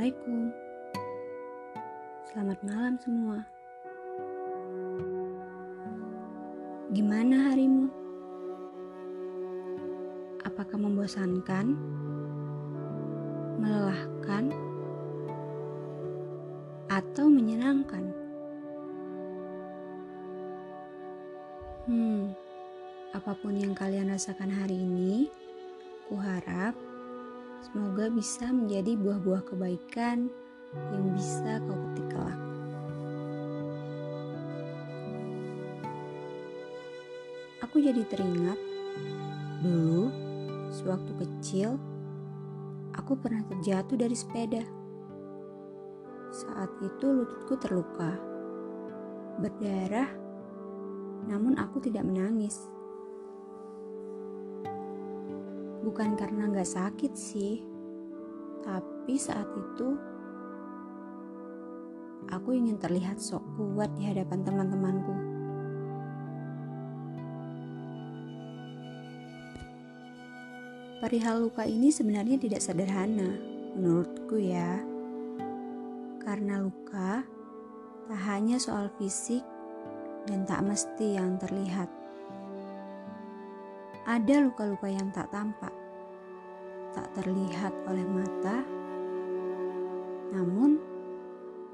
Assalamualaikum. 0.00 0.48
Selamat 2.24 2.58
malam 2.64 2.94
semua. 3.04 3.38
Gimana 6.88 7.52
harimu? 7.52 7.92
Apakah 10.40 10.80
membosankan? 10.80 11.76
Melelahkan? 13.60 14.56
Atau 16.88 17.28
menyenangkan? 17.28 18.08
Hmm, 21.84 22.32
apa 23.12 23.36
pun 23.36 23.52
yang 23.52 23.76
kalian 23.76 24.08
rasakan 24.08 24.48
hari 24.48 24.80
ini, 24.80 25.28
kuharap 26.08 26.72
Semoga 27.70 28.10
bisa 28.10 28.50
menjadi 28.50 28.98
buah-buah 28.98 29.46
kebaikan 29.46 30.26
yang 30.90 31.04
bisa 31.14 31.62
kau 31.62 31.78
petik 31.90 32.06
kelak. 32.10 32.40
Aku 37.62 37.78
jadi 37.78 38.02
teringat 38.10 38.58
dulu 39.62 40.10
sewaktu 40.74 41.12
kecil 41.22 41.78
aku 43.10 43.18
pernah 43.18 43.42
terjatuh 43.46 43.98
dari 43.98 44.14
sepeda. 44.14 44.62
Saat 46.30 46.70
itu 46.78 47.06
lututku 47.10 47.58
terluka, 47.58 48.14
berdarah, 49.42 50.10
namun 51.26 51.58
aku 51.58 51.82
tidak 51.82 52.06
menangis 52.06 52.69
Bukan 55.80 56.12
karena 56.16 56.52
gak 56.52 56.68
sakit 56.68 57.12
sih, 57.16 57.64
tapi 58.60 59.16
saat 59.16 59.48
itu 59.56 59.96
aku 62.28 62.52
ingin 62.52 62.76
terlihat 62.76 63.16
sok 63.16 63.40
kuat 63.56 63.88
di 63.96 64.04
hadapan 64.04 64.44
teman-temanku. 64.44 65.14
Perihal 71.00 71.48
luka 71.48 71.64
ini 71.64 71.88
sebenarnya 71.88 72.36
tidak 72.36 72.60
sederhana, 72.60 73.40
menurutku 73.72 74.36
ya. 74.36 74.84
Karena 76.20 76.60
luka 76.60 77.24
tak 78.04 78.20
hanya 78.28 78.60
soal 78.60 78.92
fisik 79.00 79.40
dan 80.28 80.44
tak 80.44 80.60
mesti 80.60 81.16
yang 81.16 81.40
terlihat 81.40 81.88
ada 84.08 84.34
luka-luka 84.40 84.88
yang 84.88 85.12
tak 85.12 85.28
tampak, 85.28 85.72
tak 86.96 87.08
terlihat 87.18 87.74
oleh 87.84 88.06
mata, 88.08 88.64
namun 90.32 90.80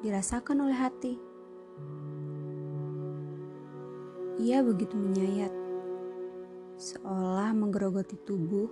dirasakan 0.00 0.64
oleh 0.64 0.78
hati. 0.78 1.14
Ia 4.40 4.64
begitu 4.64 4.98
menyayat, 4.98 5.52
seolah 6.80 7.54
menggerogoti 7.54 8.18
tubuh, 8.24 8.68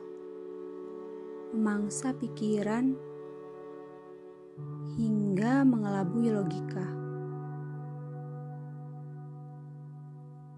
memangsa 1.54 2.16
pikiran, 2.16 2.96
hingga 4.98 5.64
mengelabui 5.64 6.28
logika. 6.28 6.84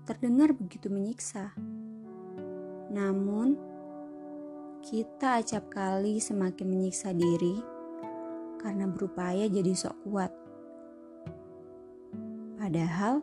Terdengar 0.05 0.53
begitu 0.53 0.93
menyiksa. 0.93 1.55
Namun, 2.95 3.59
kita 4.87 5.43
acap 5.43 5.67
kali 5.67 6.23
semakin 6.23 6.71
menyiksa 6.71 7.11
diri 7.11 7.59
karena 8.63 8.87
berupaya 8.87 9.51
jadi 9.51 9.75
sok 9.75 9.99
kuat. 10.07 10.31
Padahal, 12.55 13.19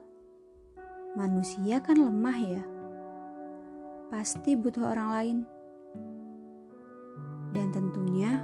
manusia 1.16 1.80
kan 1.80 2.04
lemah 2.04 2.38
ya. 2.44 2.64
Pasti 4.12 4.60
butuh 4.60 4.92
orang 4.92 5.10
lain. 5.16 5.38
Dan 7.56 7.72
tentunya 7.72 8.44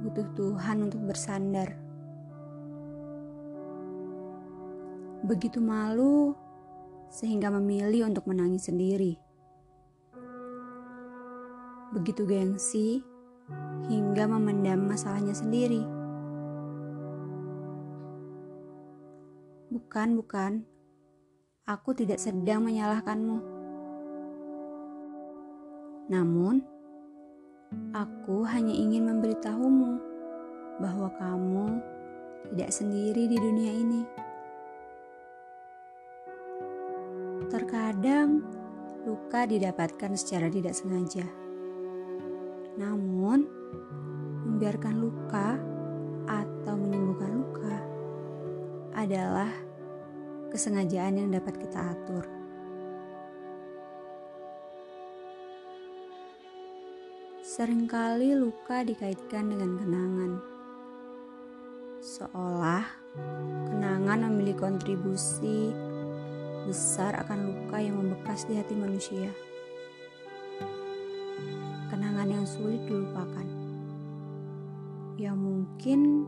butuh 0.00 0.24
Tuhan 0.32 0.88
untuk 0.88 1.04
bersandar. 1.04 1.68
Begitu 5.28 5.60
malu 5.60 6.32
sehingga 7.12 7.52
memilih 7.52 8.08
untuk 8.08 8.24
menangis 8.24 8.72
sendiri 8.72 9.31
begitu 11.92 12.24
gengsi 12.24 13.04
hingga 13.92 14.24
memendam 14.24 14.88
masalahnya 14.88 15.36
sendiri. 15.36 15.84
Bukan, 19.72 20.16
bukan. 20.16 20.52
Aku 21.68 21.94
tidak 21.94 22.18
sedang 22.18 22.64
menyalahkanmu. 22.66 23.38
Namun, 26.10 26.60
aku 27.94 28.44
hanya 28.48 28.74
ingin 28.74 29.08
memberitahumu 29.08 29.92
bahwa 30.82 31.08
kamu 31.16 31.80
tidak 32.52 32.70
sendiri 32.74 33.30
di 33.30 33.36
dunia 33.38 33.72
ini. 33.72 34.02
Terkadang, 37.48 38.42
luka 39.06 39.44
didapatkan 39.44 40.12
secara 40.16 40.48
tidak 40.52 40.72
sengaja 40.76 41.41
namun, 42.82 43.46
membiarkan 44.42 44.94
luka 44.98 45.54
atau 46.26 46.74
menyembuhkan 46.74 47.30
luka 47.38 47.76
adalah 48.98 49.50
kesengajaan 50.50 51.22
yang 51.22 51.30
dapat 51.30 51.62
kita 51.62 51.94
atur. 51.94 52.26
Seringkali 57.42 58.34
luka 58.34 58.82
dikaitkan 58.82 59.50
dengan 59.52 59.78
kenangan, 59.78 60.32
seolah 62.02 62.84
kenangan 63.70 64.26
memiliki 64.26 64.58
kontribusi 64.58 65.70
besar 66.66 67.18
akan 67.26 67.52
luka 67.52 67.76
yang 67.82 67.98
membekas 67.98 68.46
di 68.46 68.56
hati 68.56 68.74
manusia 68.78 69.30
kenangan 72.22 72.38
yang 72.38 72.46
sulit 72.46 72.82
dilupakan. 72.86 73.48
Ya 75.18 75.34
mungkin 75.34 76.22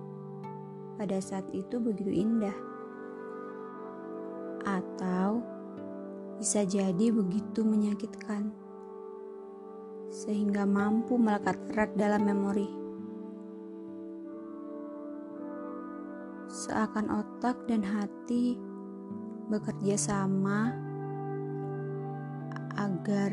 pada 0.98 1.22
saat 1.22 1.46
itu 1.54 1.78
begitu 1.78 2.10
indah. 2.10 2.58
Atau 4.66 5.38
bisa 6.42 6.66
jadi 6.66 7.14
begitu 7.14 7.62
menyakitkan. 7.62 8.50
Sehingga 10.10 10.66
mampu 10.66 11.14
melekat 11.14 11.62
erat 11.70 11.94
dalam 11.94 12.26
memori. 12.26 12.66
Seakan 16.50 17.06
otak 17.22 17.70
dan 17.70 17.86
hati 17.86 18.58
bekerja 19.46 19.94
sama 19.94 20.74
agar 22.82 23.30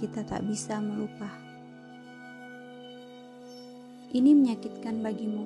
kita 0.00 0.24
tak 0.24 0.48
bisa 0.48 0.80
melupa. 0.80 1.47
Ini 4.08 4.32
menyakitkan 4.32 5.04
bagimu, 5.04 5.44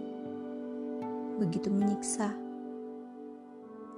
begitu 1.43 1.67
menyiksa. 1.67 2.31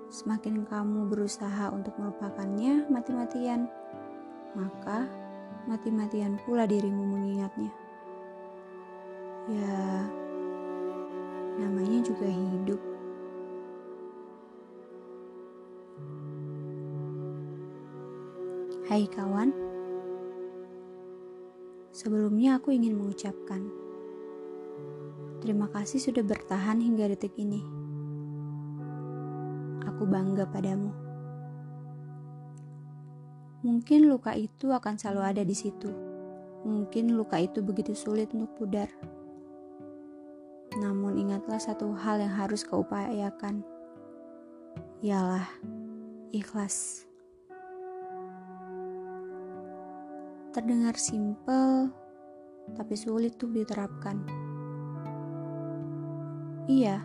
Semakin 0.08 0.64
kamu 0.64 1.12
berusaha 1.12 1.69
untuk 1.69 1.93
melupakannya 2.00 2.88
mati-matian, 2.88 3.69
maka 4.56 5.05
mati-matian 5.69 6.40
pula 6.49 6.64
dirimu 6.64 6.96
mengingatnya. 6.96 7.69
Ya, 9.52 10.08
namanya 11.61 12.00
juga 12.00 12.25
hidup. 12.25 12.81
Hai 18.88 19.05
kawan, 19.12 19.52
Sebelumnya 21.93 22.58
aku 22.58 22.75
ingin 22.75 22.99
mengucapkan 22.99 23.83
terima 25.44 25.69
kasih 25.69 26.00
sudah 26.00 26.25
bertahan 26.25 26.81
hingga 26.81 27.12
detik 27.12 27.37
ini. 27.37 27.61
Aku 29.85 30.08
bangga 30.08 30.49
padamu. 30.49 30.88
Mungkin 33.61 34.08
luka 34.08 34.32
itu 34.32 34.73
akan 34.73 34.96
selalu 34.96 35.20
ada 35.20 35.43
di 35.44 35.52
situ. 35.52 35.93
Mungkin 36.64 37.12
luka 37.12 37.37
itu 37.37 37.61
begitu 37.61 37.93
sulit 37.93 38.32
untuk 38.32 38.56
pudar. 38.56 38.88
Namun 40.81 41.20
ingatlah 41.20 41.61
satu 41.61 41.93
hal 41.93 42.25
yang 42.25 42.32
harus 42.32 42.64
kau 42.64 42.81
upayakan. 42.81 43.61
Ialah 45.05 45.44
ikhlas. 46.32 47.05
Terdengar 50.56 50.97
simpel, 50.97 51.93
tapi 52.73 52.97
sulit 52.97 53.37
tuh 53.37 53.52
diterapkan. 53.52 54.44
Iya, 56.64 56.96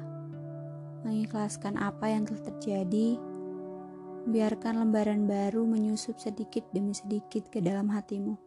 mengikhlaskan 1.04 1.76
apa 1.76 2.08
yang 2.08 2.24
telah 2.24 2.48
terjadi, 2.48 3.20
biarkan 4.24 4.80
lembaran 4.80 5.28
baru 5.28 5.68
menyusup 5.68 6.16
sedikit 6.16 6.64
demi 6.72 6.96
sedikit 6.96 7.52
ke 7.52 7.60
dalam 7.60 7.92
hatimu. 7.92 8.40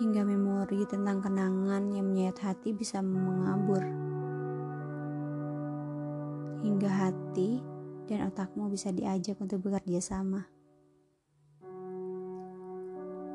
Hingga 0.00 0.24
memori 0.24 0.80
tentang 0.88 1.20
kenangan 1.20 1.92
yang 1.92 2.08
menyayat 2.08 2.40
hati 2.40 2.72
bisa 2.72 3.04
mengabur. 3.04 3.84
Hingga 6.64 6.88
hati 6.88 7.60
dan 8.08 8.32
otakmu 8.32 8.72
bisa 8.72 8.96
diajak 8.96 9.36
untuk 9.44 9.60
bekerja 9.60 10.00
sama. 10.00 10.48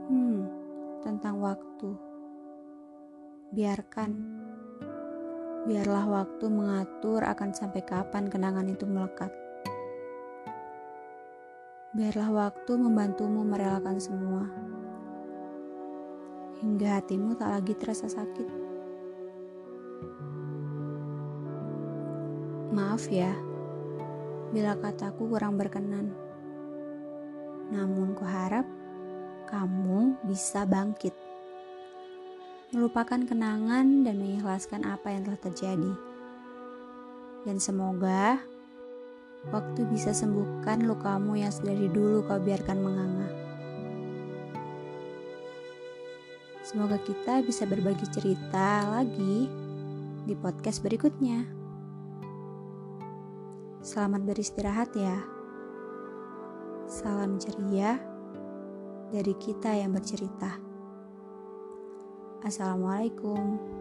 Hmm, 0.10 0.50
tentang 1.06 1.38
waktu. 1.38 1.94
Biarkan. 3.54 4.41
Biarlah 5.62 6.10
waktu 6.10 6.50
mengatur 6.50 7.22
akan 7.22 7.54
sampai 7.54 7.86
kapan 7.86 8.26
kenangan 8.34 8.66
itu 8.66 8.90
melekat. 8.90 9.30
Biarlah 11.94 12.30
waktu 12.34 12.72
membantumu 12.82 13.46
merelakan 13.46 14.02
semua. 14.02 14.50
Hingga 16.66 16.98
hatimu 16.98 17.38
tak 17.38 17.54
lagi 17.54 17.78
terasa 17.78 18.10
sakit. 18.10 18.50
Maaf 22.74 23.06
ya, 23.14 23.30
bila 24.50 24.74
kataku 24.82 25.30
kurang 25.30 25.62
berkenan. 25.62 26.10
Namun 27.70 28.18
kuharap 28.18 28.66
kamu 29.46 30.18
bisa 30.26 30.66
bangkit. 30.66 31.31
Melupakan 32.72 33.20
kenangan 33.28 34.08
dan 34.08 34.16
mengikhlaskan 34.16 34.88
apa 34.88 35.12
yang 35.12 35.28
telah 35.28 35.44
terjadi. 35.44 35.92
Dan 37.44 37.60
semoga 37.60 38.40
waktu 39.52 39.84
bisa 39.92 40.16
sembuhkan 40.16 40.88
lukamu 40.88 41.36
yang 41.36 41.52
sedari 41.52 41.92
dulu 41.92 42.24
kau 42.24 42.40
biarkan 42.40 42.80
menganga. 42.80 43.28
Semoga 46.64 46.96
kita 47.04 47.44
bisa 47.44 47.68
berbagi 47.68 48.08
cerita 48.08 48.88
lagi 48.88 49.52
di 50.24 50.36
podcast 50.40 50.80
berikutnya. 50.80 51.44
Selamat 53.84 54.24
beristirahat 54.24 54.96
ya. 54.96 55.20
Salam 56.88 57.36
ceria 57.36 58.00
dari 59.12 59.36
kita 59.36 59.76
yang 59.76 59.92
bercerita. 59.92 60.71
Assalamualaikum. 62.42 63.81